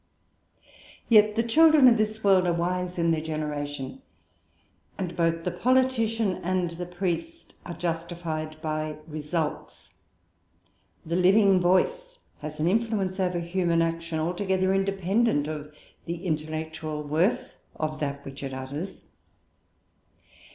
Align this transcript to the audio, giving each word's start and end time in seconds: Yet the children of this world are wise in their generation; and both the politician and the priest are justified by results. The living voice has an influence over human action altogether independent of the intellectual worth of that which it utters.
Yet 1.09 1.35
the 1.35 1.43
children 1.43 1.87
of 1.87 1.95
this 1.99 2.23
world 2.23 2.47
are 2.47 2.53
wise 2.53 2.97
in 2.97 3.11
their 3.11 3.21
generation; 3.21 4.01
and 4.97 5.15
both 5.15 5.43
the 5.43 5.51
politician 5.51 6.37
and 6.37 6.71
the 6.71 6.87
priest 6.87 7.53
are 7.67 7.75
justified 7.75 8.59
by 8.63 8.97
results. 9.05 9.91
The 11.05 11.17
living 11.17 11.59
voice 11.59 12.17
has 12.39 12.59
an 12.59 12.67
influence 12.67 13.19
over 13.19 13.37
human 13.37 13.83
action 13.83 14.17
altogether 14.17 14.73
independent 14.73 15.47
of 15.47 15.71
the 16.05 16.25
intellectual 16.25 17.03
worth 17.03 17.57
of 17.75 17.99
that 17.99 18.25
which 18.25 18.41
it 18.41 18.55
utters. 18.55 19.03